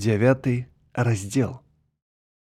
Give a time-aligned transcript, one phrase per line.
[0.00, 1.60] 9 раздзел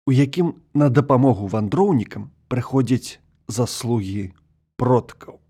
[0.07, 4.31] у якім на дапамогу вандроўнікам прыходзяць заслугі
[4.79, 5.41] продкаў.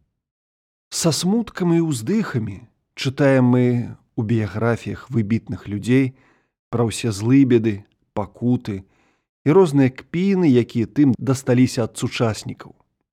[0.89, 2.65] Са смуткам і ўздыхамі
[2.97, 3.65] чытаем мы
[4.17, 6.17] у біяграфіях выбітных людзей
[6.73, 7.85] пра ўсе злыбеды
[8.17, 8.89] пакуты
[9.45, 12.73] і розныя кпіны якія тым дасталіся ад сучаснікаў.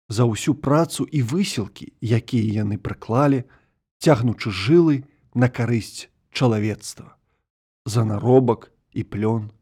[0.10, 3.46] За ўсю працу і высілкі якія яны прыклалі
[4.02, 5.06] цягнучы жылы
[5.38, 7.14] на карысць чалавецтва.
[7.86, 9.54] За наробак і плён.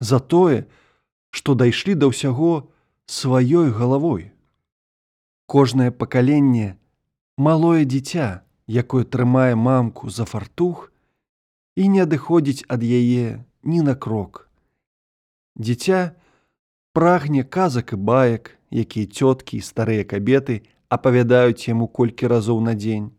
[0.00, 0.64] За тое
[1.34, 2.70] што дайшлі да ўсяго
[3.10, 4.30] сваёй галавой.
[5.50, 6.78] Кожнае пакаленне
[7.36, 10.92] малое дзіця якое трымае мамку за фартух
[11.76, 14.46] і не адыходзіць ад яе ні на крок.
[15.58, 16.14] Дзіця
[16.94, 23.10] прагне казак і баек якія цёткі і старыя кабеты апавядаюць яму колькі разоў на дзень.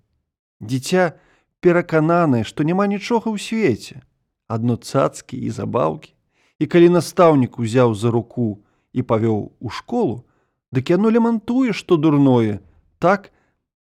[0.63, 1.19] Дзіця
[1.59, 3.99] перакананае што няма нічога ў свеце
[4.47, 6.13] адно цацкі і забаўкі
[6.59, 8.61] і калі настаўнік узяў за руку
[8.93, 10.23] і павёў у школу
[10.71, 12.61] дык яно лямантуе што дурное
[12.99, 13.31] так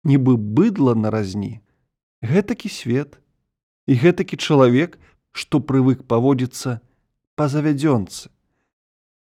[0.04, 1.60] нібы быдла на разні
[2.22, 3.20] гэтакі свет
[3.86, 4.98] і гэтакі чалавек
[5.32, 6.80] што прывык паводзіцца
[7.38, 8.28] па завядзёнцы.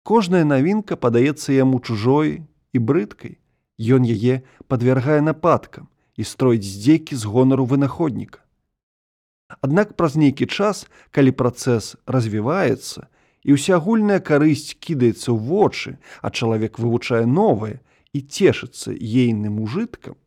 [0.02, 2.40] Кожная навінка падаецца яму чужой
[2.72, 3.36] і брыдкай.
[3.76, 8.40] Ён яе падвяргае нападкам і строіць здзекі з гонару вынаходніка
[9.48, 13.08] Аднак праз нейкі час, калі працэс развіваецца
[13.48, 17.80] і ўсеагульная карысць кідаецца ў вочы, а чалавек вывучае новае
[18.12, 20.20] і цешыцца ейным ужыткам,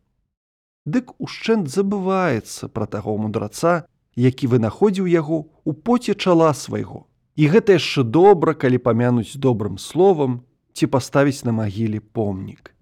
[0.84, 3.86] дык ушчэнт забываецца пра таго мудраца,
[4.18, 7.06] які вынаходзіў яго ў поце чала свайго.
[7.36, 10.42] І гэта яшчэ добра, калі памянуць добрым словам
[10.74, 12.74] ці паставіць на магіле помнік.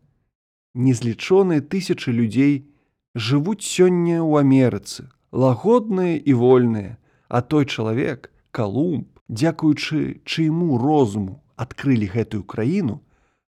[0.74, 2.66] Незлічоныя тысячы людзей
[3.14, 12.10] жывуць сёння ў Амерыцы, лагодныя і вольныя, а той чалавек, калумб, дзякуючы чыйму розуму адкрылі
[12.10, 13.00] гэтую краіну,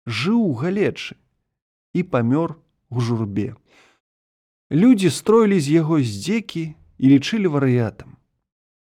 [0.05, 1.15] жыў у галечы
[1.95, 3.55] і памёр у журбе.
[4.69, 8.19] Людзі строілі з яго здзекі і лічылі варыятам.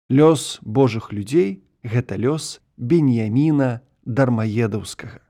[0.09, 5.22] Лёс Божых людзей гэта лёс беньяміна дармаедаўскага.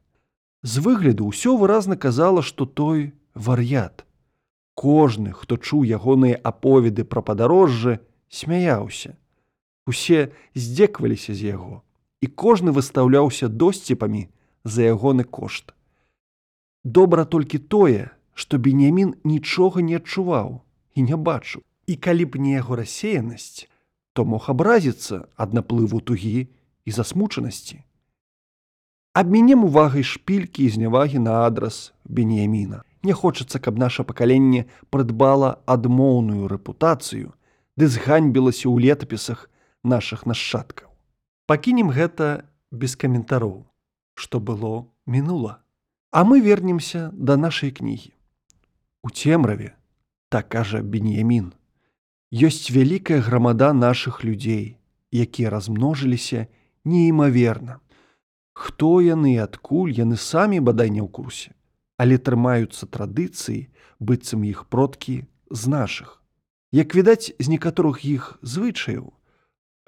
[0.64, 4.07] З выгляду ўсё выразна казала, што той вар'ят
[4.78, 7.98] кожны хто чуў ягоныя аповеды пра падарожжа
[8.30, 9.18] смяяўся.
[9.90, 11.82] Усе здзекваліся з яго
[12.22, 14.28] і кожны выстаўляўся досціпамі
[14.64, 15.74] за ягоны кошт.
[16.84, 20.62] Добра толькі тое што бенямін нічога не адчуваў
[20.94, 21.66] і не бачыў.
[21.88, 23.66] І калі б не яго рассеянасць
[24.14, 26.50] то мог абразіцца ад наплыву тугі
[26.86, 27.82] і засмучанасці.
[29.18, 36.48] Абмінем увагай шпількі і знявагі на адрас бенеміна не хочацца, каб наше пакаленне прыдбала адмоўную
[36.48, 37.34] рэпутацыю,
[37.78, 39.50] ды зганьбілася ў летапісах
[39.84, 40.90] нашых нашчадкаў.
[41.46, 43.66] Пакінем гэта без каментароў,
[44.16, 45.62] што было мінула.
[46.12, 48.12] А мы вернемся да нашай кнігі.
[49.04, 49.76] У цемраве,
[50.30, 51.54] так кажа Беньямін,
[52.34, 54.78] ёсць вялікая грамада нашых людзей,
[55.12, 56.48] якія размножыліся
[56.84, 57.80] неімаверна.
[58.58, 61.54] Хто яны адкуль яны самі бадай не ў курсе
[61.98, 63.68] але трымаюцца традыцыі
[64.00, 66.22] быццам іх продкі з нашых.
[66.72, 69.14] Як відаць, з некаторых іх звычаяў,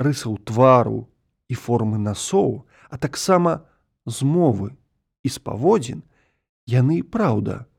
[0.01, 1.07] рысаў твару
[1.47, 3.69] і формы насоў, а таксама
[4.05, 4.73] змовы
[5.23, 6.01] і спаводзін,
[6.65, 7.69] яны праўда,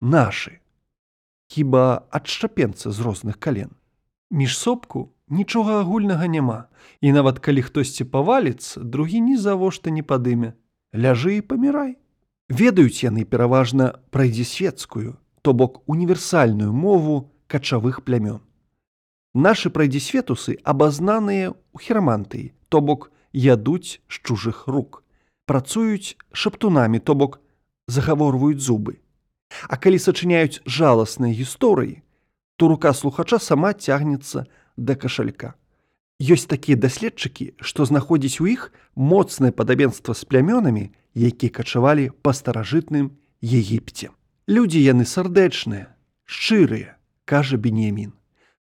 [0.00, 0.60] нашы.
[1.50, 3.74] Хіба адшчапенцы з розных кален.
[4.30, 6.70] Між сопку нічога агульнага няма,
[7.00, 10.54] і нават калі хтосьці паваліцца, другі ні завошта не падыме,
[10.94, 11.98] ляжы і памірай
[12.50, 18.42] ведаюць яны пераважна прайдзесветскую то бок універсальную мову качавых плямён.
[19.34, 25.06] Нашы прайдзесветусы абазнаныя ў хірамантыі то бок ядуць з чужых рук.
[25.46, 27.38] Працуюць шаптунамі то бок
[27.86, 28.98] загаворваюць зубы.
[29.70, 32.02] А калі сачыняюць жаласныя гісторыі
[32.58, 35.54] то рука слухача сама цягнецца да кашалька
[36.20, 43.10] ёсць такія даследчыкі што знаходзіць у іх моцнае падабенства з плямёнамі які качавалі па старажытным
[43.42, 44.10] егіпце.
[44.48, 45.90] Людзі яны сардэчныя,
[46.24, 48.14] шчырыя, кажа Бенемін,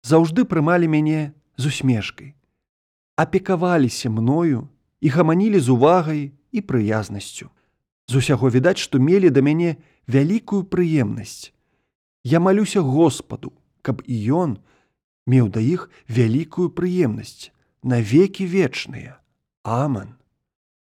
[0.03, 2.35] заўжды прымалі мяне з усмешкай.
[3.15, 4.69] Апекаваліся мною
[5.01, 7.49] і гаманілі з увагай і прыязнасцю.
[8.07, 9.77] З усяго відаць, што мелі да мяне
[10.07, 11.51] вялікую прыемнасць.
[12.23, 13.51] Я малюся Господу,
[13.81, 14.59] каб і ён
[15.27, 17.51] меў да іх вялікую прыемнасць,
[17.83, 19.19] навекі вечныя.
[19.63, 20.15] Аман.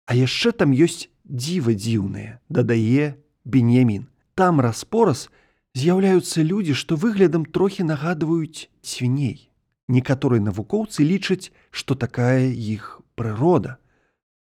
[0.07, 4.07] А яшчэ там ёсць дзіва дзіўнае, дадае Бенемін.
[4.35, 5.27] Там распораз
[5.75, 9.51] з'яўляюцца людзі, што выглядам трохі нагадваюць свіней.
[9.87, 13.77] Некаторыя навукоўцы лічаць, што такая іх прырода.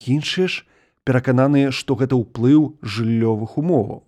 [0.04, 0.64] Іншыя ж
[1.04, 4.04] перакананыя, што гэта ўплыў жыллёвых умоваў.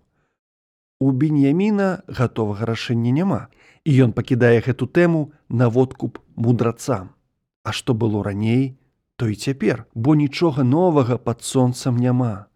[1.01, 3.41] У беньяміна гатовага рашэння няма,
[3.85, 7.15] і ён пакідае гэту тэму на водкуп мудрацам.
[7.63, 8.79] А што было раней,
[9.17, 12.47] то і цяпер, бо нічога новага пад сонцам няма.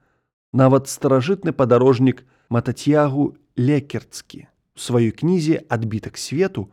[0.52, 6.72] Нават старажытны падарожнік матацьягу лекерцкі у сваёй кнізе адбітак свету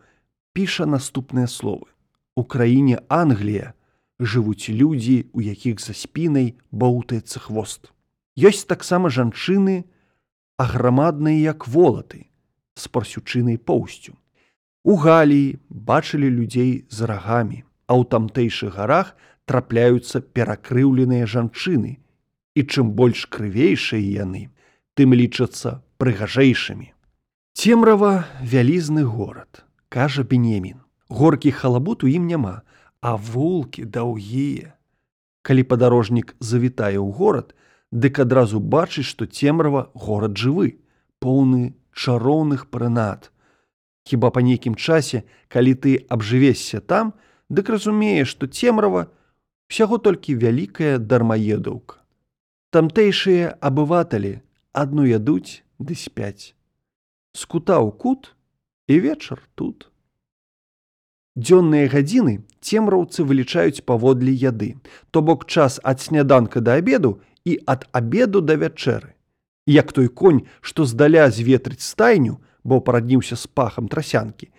[0.53, 1.91] піша наступныя словы.
[2.35, 3.73] У краіне Англія
[4.19, 7.91] жывуць людзі, у якіх за спінай баўтаецца хвост.
[8.39, 9.83] Ёсць таксама жанчыны,
[10.59, 12.27] аграмадныя як волаты
[12.75, 14.13] з парсючынай поўсцю.
[14.83, 19.15] У галіі бачылі людзей з рагамі, а ў тамтэйшых гарах
[19.47, 21.97] трапляюцца перакрыўленыя жанчыны,
[22.59, 24.51] і чым больш крывейшыя яны,
[24.99, 26.91] тым лічацца прыгажэйшымі.
[27.55, 30.83] Цемрава вялізны горад, кажа Бенемін.
[31.09, 32.61] Горкі халабут у ім няма,
[33.01, 34.75] а вулкі даўгія.
[35.41, 37.55] Калі падарожнік завітае ў горад,
[37.91, 40.79] дык адразу бачыць, што цемрава горад жывы,
[41.19, 43.31] поўны чароўных прынад.
[44.05, 47.13] Хіба па нейкім часе, калі ты абжывешся там,
[47.49, 49.09] дык разумееш, што цемрава
[49.69, 52.01] усяго толькі вялікая дармаедаўка.
[52.69, 54.41] Тамтэйшыя абываталі
[54.73, 56.53] адну ядуць ды спяць.
[57.33, 58.35] Скутаў кут
[58.87, 59.89] і вечар тут.
[61.37, 64.75] Дзённыя гадзіны цемраўцы вылічаюць паводле яды,
[65.11, 69.15] то бок час ад сняданка да абеду і ад абеду да вячэры.
[69.67, 74.49] Як той конь, што здаля зветрыць стайню, бо парадніўся з пахам трасянкі,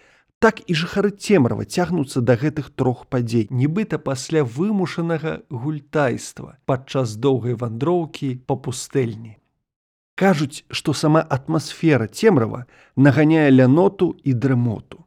[0.40, 7.54] так і жыхары цемрава цягнуцца да гэтых трох падзей, нібыта пасля вымушанага гультайства падчас доўгай
[7.54, 9.36] вандроўкі па пустэльні.
[10.16, 12.64] Кажуць, што сама атмасфера цемрава
[12.96, 15.04] наганяе ляноту і дрымоту.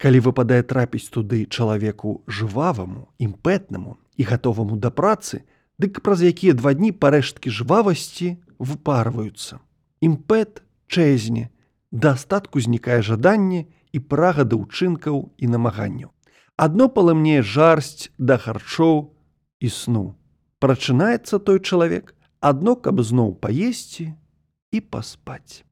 [0.00, 5.44] Калі выпадае трапіць туды чалавеку жываваму, імпэтнаму і гатоваму да працы,
[5.82, 9.58] дык праз якія два дні парэшткі жвавасці выпарваюцца.
[9.98, 11.50] Імпэт чэзне,
[11.90, 16.14] да астатку знікае жаданне і прага да ўчынкаў і намаганняў.
[16.54, 19.10] Адно паламнее жарсць да харчоў
[19.58, 20.14] і сну.
[20.62, 24.14] Прачынаецца той чалавек, адно каб зноў паесці
[24.70, 25.66] і паспаць.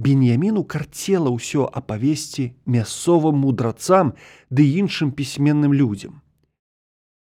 [0.00, 4.14] Беньяміну карцела ўсё апавесці мясцовым мудрацам
[4.48, 6.22] ды іншым пісьменным людзям.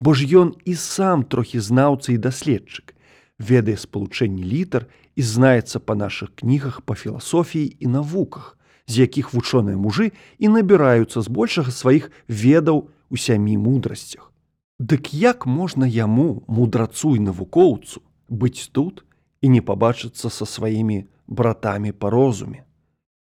[0.02, 2.98] Бо ж ён і сам трохі знаўца і даследчык,
[3.38, 8.58] ведае спалучэнні літар і знаецца па нашых кнігах па філасофіі і навуках,
[8.90, 10.12] з якіх вучоныя мужы
[10.42, 14.34] і набіраюцца збольшага сваіх ведаў у сямі мудрасцях.
[14.82, 19.06] Дык як можна яму мудрацу і навукоўцу быць тут
[19.46, 22.66] і не пабачыцца са сваімі братамі па розуме.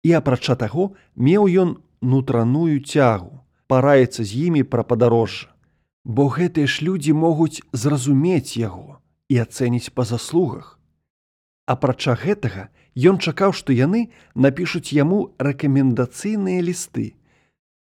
[0.01, 5.52] І апрача таго меў ён нутраную цягу, параіцца з імі пра падарожжа.
[6.05, 10.79] Бо гэтыя ж людзі могуць зразумець яго і ацэніць па заслугах.
[11.65, 17.15] Апрача гэтага ён чакаў, што яны напішуць яму рэкамендацыйныя лісты.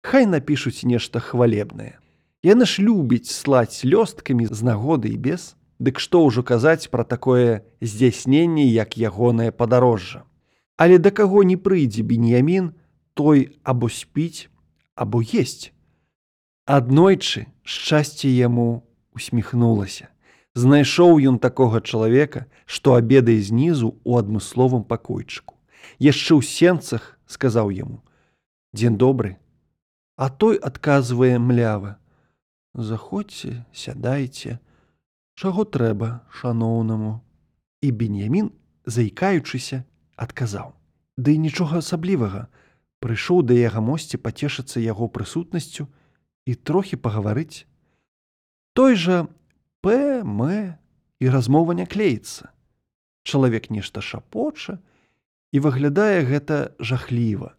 [0.04, 1.96] Хай напішуць нешта хвалебнае.
[2.44, 7.64] Яны ж любіць слаць лёсткамі з нагоды і без, Дык што ўжо казаць пра такое
[7.80, 10.28] здзяйсненне, як ягонае падарожжа.
[10.76, 12.76] Але да каго не прыйдзе беньямін,
[13.16, 14.52] той або спіць,
[14.94, 15.72] або есть.
[16.70, 18.86] Аднойчы шчасце яму
[19.18, 20.06] усміхнулася.
[20.54, 25.58] Знайшоў ён такога чалавека, што абедае знізу ў адмысловым пакойчыку.
[25.98, 27.98] Яшчэ ў сенцах сказаў яму:
[28.74, 29.36] «Дзень добры,
[30.20, 31.96] А той адказвае млява:
[32.74, 34.60] «Заходзьце, сядайце,
[35.40, 37.12] чаго трэба шаноўнаму
[37.80, 38.50] і беньямін
[38.84, 39.78] заікаючыся
[40.24, 40.74] адказаў
[41.16, 42.42] ды нічога асаблівага
[43.04, 45.86] прыйшоў да яго мосце пацешыцца яго прысутнасцю
[46.50, 47.66] і трохі пагаварыць.
[48.74, 49.18] Той жа
[49.86, 50.42] пм
[51.22, 52.50] і размова не клеіцца.
[53.22, 54.80] Чалавек нешта шапоча
[55.54, 57.54] і выглядае гэта жахліва.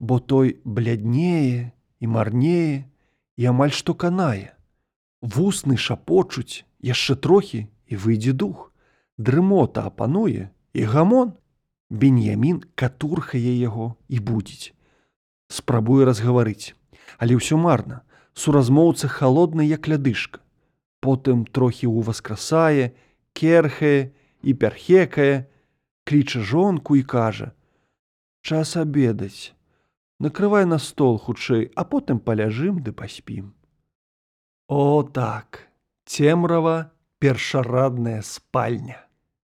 [0.00, 2.88] Бо той бляднее і марнее
[3.36, 4.56] і амаль што канае.
[5.20, 8.72] Вусны шапочуць яшчэ трохі і выйдзе дух.
[9.20, 11.36] Дрымота апануе і гамон.
[11.90, 14.72] Беньямін катурхае яго і будзець
[15.50, 16.78] спрабуе разгаварыць
[17.18, 18.02] але ўсё марна
[18.34, 20.42] суразмоўца холодны як лядышка
[21.00, 22.92] потым трохі ўваскрасае
[23.32, 24.12] керхае
[24.42, 25.46] і перхекае
[26.04, 27.50] кліча жонку і кажа
[28.42, 29.56] час абедаць
[30.20, 33.50] накрывай на стол хутчэй а потым паляжым ды паспім
[34.68, 35.70] о так
[36.10, 36.90] Цемрава
[37.22, 38.98] першарадная спальня.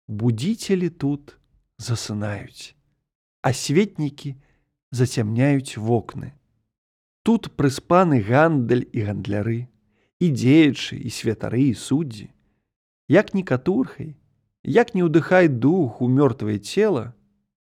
[0.09, 1.37] Будзіцелі тут
[1.77, 2.73] засынаюць,
[3.43, 4.33] а светнікі
[4.89, 6.33] зацямняюць вокны.
[7.26, 9.66] Тут прыспаны гандаль і гандляры,
[10.23, 12.30] і дзеячы і святары і суддзі.
[13.11, 14.14] Як не катурхай
[14.66, 17.14] як не ўдыхай дух у мёртвае цела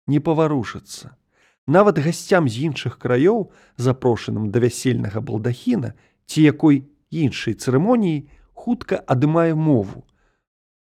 [0.05, 1.17] не паварушыцца.
[1.65, 5.93] Нават гасцям з іншых краёў запрошаным да вясельнага балдахіна
[6.25, 10.05] ці якой іншай цырымоніі хутка адымае мову.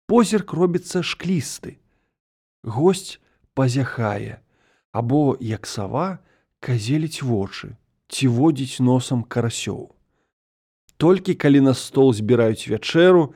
[0.06, 1.78] Позірк робіцца шклісты.
[2.66, 3.22] Госць
[3.54, 4.42] пазяхае
[4.90, 6.22] або як сава
[6.62, 7.78] казеліць вочы
[8.12, 9.96] ці водзіць носам карасёў.
[11.02, 13.34] Толькі калі на стол збіраюць вячэру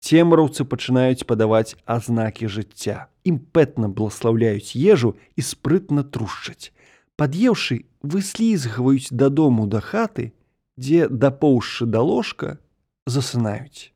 [0.00, 3.10] цемраўцы пачынаюць падаваць азнакі жыцця.
[3.26, 6.70] Імпэтна бласлаўляюць ежу і спрытна трушчаць.
[7.18, 10.32] Пад'еўшы выслізгваюць дадому да хаты
[10.78, 12.58] дзе дапоўшчы да ложка
[13.06, 13.92] засынаюць.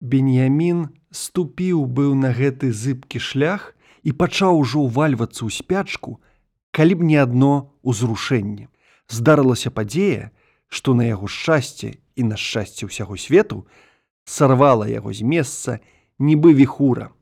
[0.00, 6.18] Беньямін ступіў быў на гэты зыбкі шлях і пачаў ужо ўвальвацца ў спячку
[6.70, 8.70] калі б не адно ўзрушэнне
[9.08, 10.30] здарылася падзея
[10.68, 13.66] што на яго шчасце і на шчасце ўсяго свету
[14.26, 15.78] сарвала яго з месца
[16.18, 17.12] нібы віхура.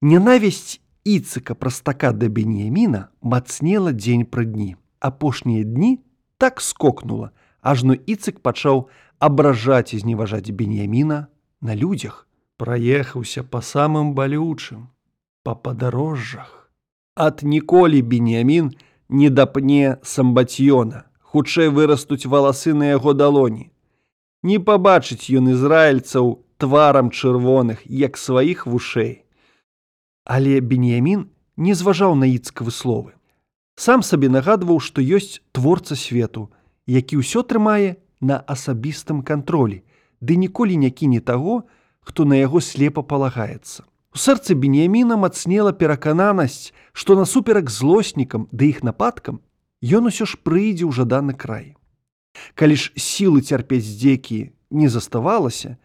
[0.00, 4.76] Ненавісць іцыка прастака да беньяміна мацнела дзень пры дні.
[5.00, 6.00] Апошнія дні
[6.38, 11.28] так скокнула, ажно іцык пачаў абражаць і зневажаць беньяміна
[11.60, 14.88] на людзях, праехаўся па самым балючым,
[15.42, 16.70] па падарожжах.
[17.14, 18.74] Ад ніколі беньямін
[19.14, 23.70] не дапне самбацьёна, хутчэй вырастуць валасы на яго далоні
[24.44, 26.26] не пабачыць ён ізраільцаў
[26.60, 29.24] тварам чырвоных як сваіх вушэй.
[30.28, 33.16] Але беньямін не зважаў на іцкавы словы.
[33.74, 36.52] Сам сабе нагадваў, што ёсць творца свету,
[36.86, 39.80] які ўсё трымае на асабістым кантролі,
[40.20, 41.64] ды ніколі не кіне таго,
[42.04, 43.88] хто на яго слепа палагаецца.
[44.14, 49.40] У сэрцы беньяміна мацнела перакананасць, што насуперак злоснікам ды іх нападкам
[49.82, 51.74] ён усё ж прыйдзе ў жаданы край.
[52.54, 55.76] Калі ж сілы цярпець здзекі не заставалася,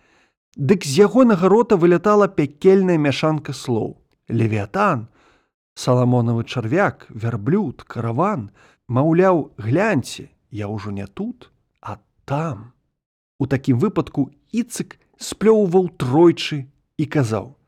[0.53, 3.97] дык з ягонага рота вылятала пякельная мяшанка слоў:
[4.29, 5.09] Левіатан,
[5.73, 8.49] саламонавы чарвяк, вярблюд, караван,
[8.87, 11.49] маўляў, гляньце, я ўжо не тут,
[11.81, 12.73] а там.
[13.41, 17.57] У такім выпадку іцык сплёўваў тройчы і казаў:«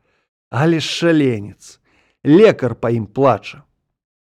[0.52, 1.80] Але шаленец,
[2.28, 3.64] лекар па ім плача.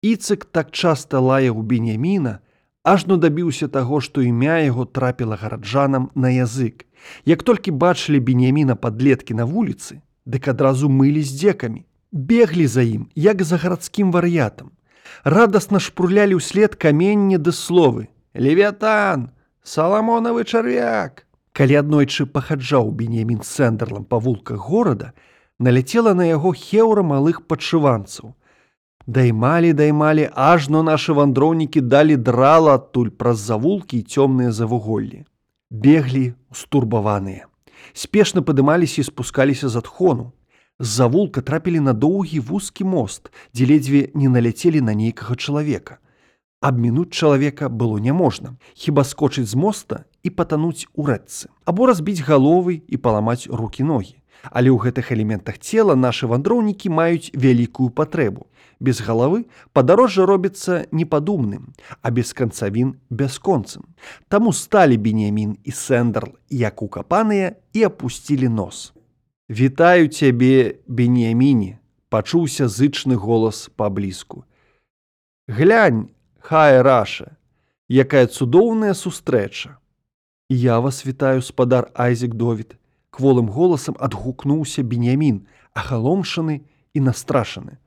[0.00, 2.40] Іцык так часта лае ў беняміна,
[2.80, 6.88] ажно дабіўся таго, што імя яго трапіла гараджанам на язык.
[7.28, 13.04] Як толькі бачылі беняміна падлеткі на вуліцы, дык адразу мылі з дзекамі, беглі за ім,
[13.12, 14.72] як за гарадскім вар'ятам.
[15.28, 19.28] Радасна шпурлялі ўслед каменне ды словы: Левятан,
[19.60, 21.28] саламонавы чарвяк.
[21.52, 25.12] Калі аднойчы пахаджаў бенемін сэндерлам па вулках горада,
[25.58, 28.34] наляцела на яго хеўра малых падшыванцаў.
[29.06, 35.24] Даймалі, даймалі, ажно нашы вандроўнікі далі драла адтуль праз завулкі і цёмныя завуголлі.
[35.70, 37.46] Беглі устурбаваныя.
[37.92, 40.32] Спешна падымаліся і спускаліся з адхону.
[40.80, 45.98] З завулка трапілі на доўгі вузкі мост, дзе ледзьве не наляцелі на нейкага чалавека.
[46.64, 52.80] Абмінуць чалавека было няможна, хіба скочыць з моста і патануць у рэдцы, або разбіць галовы
[52.88, 54.16] і паламаць рукі ногі.
[54.50, 58.48] Але ў гэтых элементах цела нашы вандроўнікі маюць вялікую патрэбу
[58.80, 61.72] без галавы падарожжа робіцца непадумным,
[62.02, 63.88] а без канцавін бясконцым.
[64.28, 68.92] Таму сталі бенемін і сэндерл як укапаныя і апусцілі нос.
[69.48, 74.44] Вітаю цябе, бенеміне, пачуўся зычны голас паблізку.
[75.48, 76.08] Глянь,
[76.40, 77.36] хай раша,
[77.88, 79.76] якая цудоўная сустрэча.
[80.48, 82.76] Я вас вітаю спадар Айзек Довід,
[83.14, 85.46] кволым голасам адгукнуўся бенемін,
[85.78, 86.62] ахаломшаны
[86.94, 87.78] і настрашаны.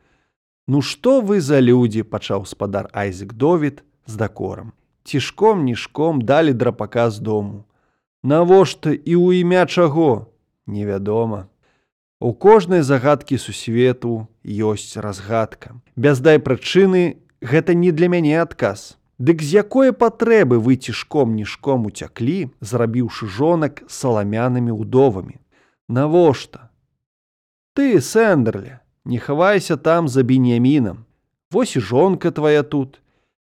[0.68, 4.72] Ну што вы за людзі пачаў спадар Айзек довід з дакорам.
[5.04, 7.64] Цішком нішком далі драпака з дому.
[8.24, 10.28] Навошта і ў імя чаго?
[10.68, 11.48] Невядома.
[12.20, 15.80] У кожнай загадкі сусвету ёсць разгадка.
[15.96, 18.98] Без дай прычыны гэта не для мяне адказ.
[19.18, 25.42] Дык з якое патрэбы вы цішком нішком уцяклі, зрабіўшы жонак саламянымі ўдовамі.
[25.90, 26.70] Навошта?
[27.74, 31.06] Ты, сэндерле, не хавайся там за беньямінам.
[31.52, 33.02] Вось і жонка твоя тут.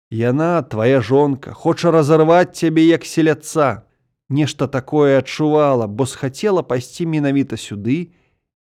[0.09, 3.83] Яна, твоя жонка, хоча разарваць цябе як селяца.
[4.29, 8.09] Нешта такое адчувала, бо схацела пайсці менавіта сюды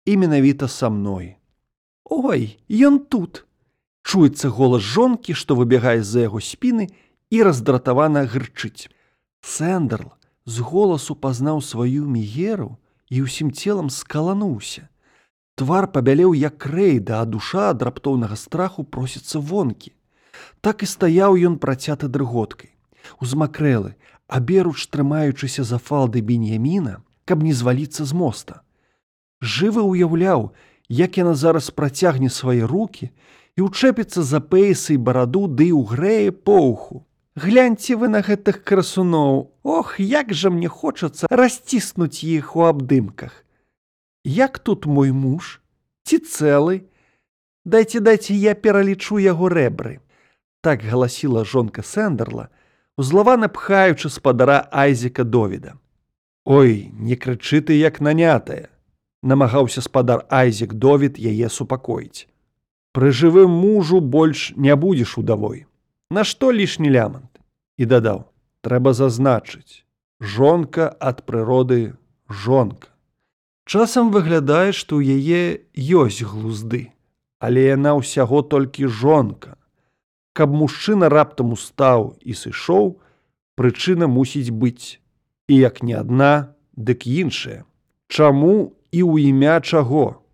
[0.06, 1.38] і менавіта са мной.
[2.06, 3.45] Ой, ён тут.
[4.06, 6.86] Чуецца голас жонкі, што выбягае з-за яго спіны
[7.34, 8.86] і раздратавана грчыць.
[9.42, 10.14] Сэндерл
[10.46, 12.78] з голасу пазнаў сваю мігеру
[13.10, 14.86] і ўсім целам скалануўся.
[15.58, 19.96] Твар пабялеў як крэйда, а душа ад раптоўнага страху просіцца вонкі.
[20.62, 22.76] Так і стаяў ён працяты дрыготкай.
[23.18, 23.96] Узмакрэлы,
[24.28, 28.62] аберуч трымаючыся за фалды беньяміна, каб не зваліцца з моста.
[29.42, 30.54] Жывы ўяўляў,
[30.90, 33.10] як яна зараз працягне свае руки
[33.58, 37.06] і ўчэпіцца за пейсы і бараду ды ўгрэе поўху.
[37.36, 43.44] Гляньце вы на гэтых красуноў, Ох, як жа мне хочацца расціснуць іх у абдымках.
[44.24, 45.60] Як тут мой муж,
[46.04, 46.86] ці цэлы,
[47.66, 49.98] Дайце дайце я пералічу яго рэбры.
[50.62, 52.50] Так галасіла жонка Сэндерла,
[52.96, 55.74] узлавана пхаючы спадара Айзека Довіда.
[56.46, 58.70] Ой, не крычы ты як нанятая,
[59.24, 62.30] намагаўся спадар Айзек Довід яе супакоіць.
[62.96, 65.66] Пры жывым мужу больш не будзеш удавой.
[66.10, 67.44] Нашто лішні лямант?
[67.76, 68.32] І дадаў:
[68.64, 69.84] трэба зазначыць:
[70.24, 72.00] жонка ад прыроды
[72.32, 72.96] жонка.
[73.68, 76.96] Часам выглядае, што ў яе ёсць глузды
[77.46, 79.54] але яна ўсяго толькі жонка.
[80.34, 82.98] Каб мужчына раптам устаў і сышоў,
[83.56, 85.00] прычына мусіць быць.
[85.48, 87.64] І як не адна, дык іншая.
[88.10, 90.25] Чаму і ў імя чаго?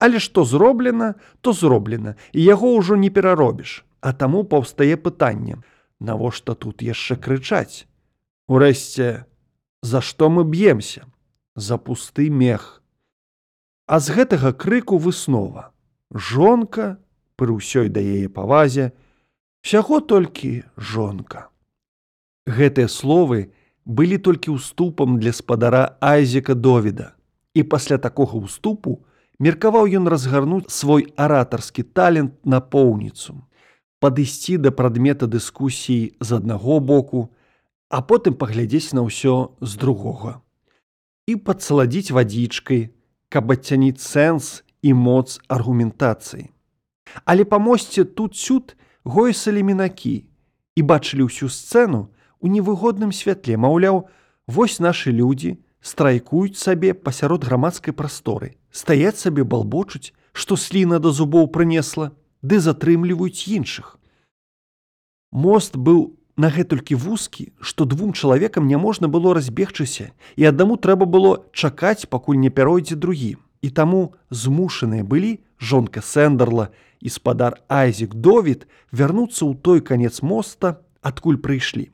[0.00, 5.60] Але што зроблена, то зроблена, і яго ўжо не пераробіш, А таму паўстае пытанне:
[6.00, 7.84] навошта тут яшчэ крычаць?
[8.48, 9.28] Урэшце,
[9.82, 11.04] за што мы б'емся?
[11.54, 12.82] За пусты мех.
[13.86, 15.72] А з гэтага крыку выснова
[16.14, 16.96] жонка
[17.36, 18.92] пры ўсёй да яе павазе
[19.60, 21.50] сяго толькі жонка.
[22.46, 23.52] Гэтыя словы
[23.84, 27.12] былі толькі ўступам для спадара Айзека Довіда.
[27.52, 29.04] І пасля такога ўступу
[29.40, 33.40] меркаваў ён разгарнуць свой аратарскі талент на поўніцу,
[34.04, 37.32] падысці да прадмета дыскусій з аднаго боку,
[37.88, 40.44] а потым паглядзець на ўсё з другога.
[41.26, 42.92] І падсаладзіць вадзічкай,
[43.32, 46.52] каб адцяніць сэнс і моц аргументацыі.
[47.24, 50.28] Але па мосце тут сюд гойсалі мінакі
[50.76, 54.06] і бачылі ўсю сцэну у невыгодным святле, маўляў,
[54.46, 61.50] вось нашы людзі страйкуюць сабе пасярод грамадскай прасторы, стаяць сабе балбочуць, што сліна да зубоў
[61.50, 63.98] прынесла, ды затрымліваюць іншых.
[65.32, 72.06] Мост быў нагэтулькі вузкі, што двум чалавекам няможна было разбегчыся, і аднаму трэба было чакаць,
[72.06, 79.44] пакуль не пяройдзе другім і таму змушаныя былі жонка сэндерла і спадар айзік довід вярнуцца
[79.44, 81.90] ў той канец моста адкуль прыйшлі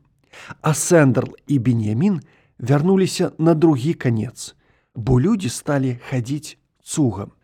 [0.62, 2.20] а сэндерл і беньямін
[2.58, 4.54] вярнуліся на другі канец
[4.94, 6.58] бо людзі сталі хадзіць
[6.94, 7.34] цугам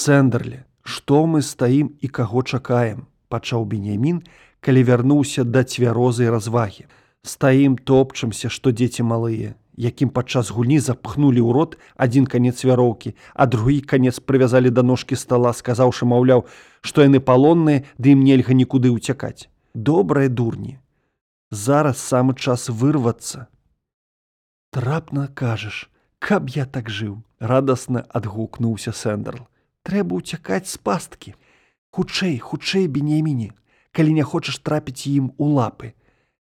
[0.00, 0.64] сэндерле
[0.96, 4.20] што мы стаім і каго чакаем пачаў беньямін
[4.66, 6.90] калі вярнуўся да цвярозай развагі
[7.34, 13.46] стаім топчамся што дзеці малыя якім падчас гульні запхнулі ў рот адзін канец вяроўкі, а
[13.46, 16.44] другі канец прывязалі да ножкі стала, сказаўшы, маўляў,
[16.82, 19.46] што яны палонныя, ды ім нельга нікуды ўцякаць.
[19.74, 20.82] Добрыя дурні.
[21.54, 23.46] Зараз самы час вырвацца.
[24.74, 25.86] Трапна кажаш,
[26.18, 29.46] каб я так жыў, радасна адгукнуўся Сэндерл.
[29.82, 31.34] Трэба ўцякаць з пасткі.
[31.94, 33.54] Хутчэй, хутчэй бенеміне,
[33.92, 35.94] калі не хочаш трапіць ім у лапы.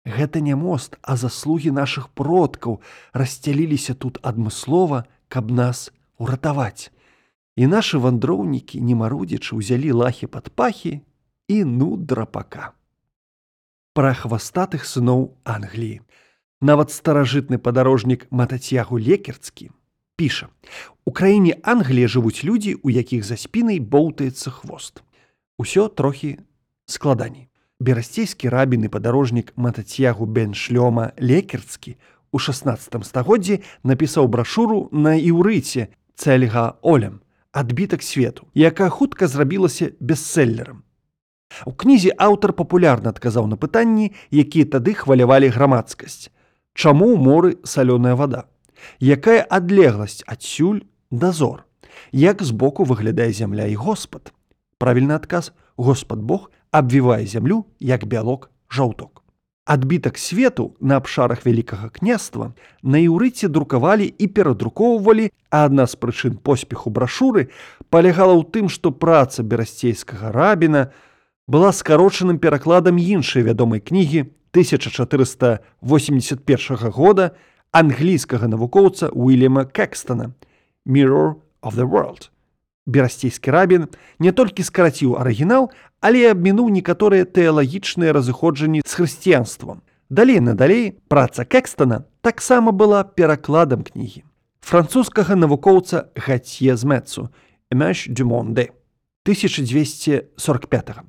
[0.06, 2.82] Гэта не мост, а заслугі нашых продкаў
[3.14, 6.92] расцяліліся тут адмыслова, каб нас уратаваць.
[7.56, 11.02] І нашы вандроўнікі, не марудзячы, узялі лахі пад пахі
[11.48, 12.74] і ну драпака.
[13.96, 16.02] Пра хвастатых сыноў Англіі.
[16.62, 19.72] Нават старажытны падарожнік матацягу лекерцкі
[20.16, 20.48] піша:
[21.06, 25.04] У краіне Англія жывуць людзі, у якіх за спінай боўтаецца хвост.
[25.58, 26.40] Усё трохі
[26.86, 27.48] складаней.
[27.80, 31.98] Берасцейскі рабін і падарожнік матацягу бен шлёма лекерцкі
[32.32, 37.20] у 16 стагоддзі напісаў брашуру на іўрыце цэльга олем
[37.52, 40.84] адбітак свету якая хутка зрабілася бестселлерам.
[41.66, 46.32] У кнізе аўтар папулярна адказаў на пытанні якія тады хвалявалі грамадскасць.
[46.74, 48.48] Чаму ў моры салёная вода
[49.00, 51.64] якая адлегласць адсюль дазор
[52.12, 54.34] як збоку выглядае зямля і господ
[54.78, 59.24] правільны адказ Господ Бог абвівае зямлю як бялок жаўток.
[59.66, 66.38] Адбітак свету на абшарах вялікага княства на іўрыце друкавалі і перадрукоўвалі, а адна з прычын
[66.38, 67.50] поспеху брашуры
[67.90, 70.92] палягала ў тым, што праца берасцейскага рабіна
[71.48, 77.32] была скарочаным перакладам іншай вядомай кнігі 1481 года
[77.76, 80.32] англійскага навукоўца Уильяма Кэкстона
[80.88, 82.32] Mirror of the World
[82.86, 83.88] берасцейскі рабін
[84.20, 89.82] не толькі скараціў арыгінал, але і абмінуў некаторыя тэалагічныя разыходжанні з хрысціянствам.
[90.10, 94.24] Далей надалей праца Кэкстона таксама была перакладам кнігі.
[94.62, 97.30] Французскага навукоўца Гацье з Мэцу
[97.74, 98.72] Эмеш Дюмонде
[99.26, 100.90] 1245.
[100.90, 101.02] -го.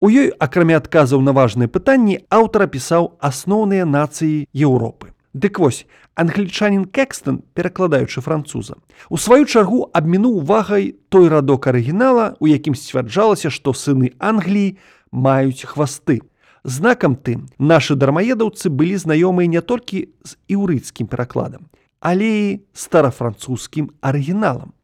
[0.00, 5.12] У ёй, акрамя адказаў на важныя пытанні, аўтар апісаў асноўныя нацыі Еўропы.
[5.32, 5.86] Дык вось,
[6.18, 8.74] англічанін Кэкстон, перакладаючы француза,
[9.08, 14.74] у сваю чаргу абмінуў увагай той радок арыгінала, у якім сцвярджалася, што сыны Англіі
[15.12, 16.26] маюць хвасты.
[16.64, 21.70] Знакам тым, нашы дармаедаўцы былі знаёмыя не толькі з іўрыцкім перакладам,
[22.02, 24.74] але і старафранцузскім арыгіналам.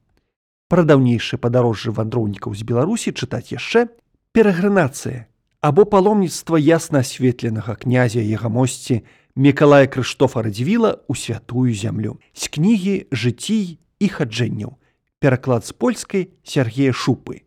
[0.70, 3.90] Пра даўнейшае падарожжа вандроўнікаў з Беларусі чытаць яшчэ
[4.30, 5.26] перагранацыя
[5.60, 9.02] або паломніцтва ясна асветленага князя ягамосці
[9.36, 12.16] Мікалая Крыштофа Радзівіла ў святую зямлю.
[12.32, 14.80] З кнігі жыцій і хаджэнняў.
[15.20, 17.45] Пераклад з польскай Сергея Шупы.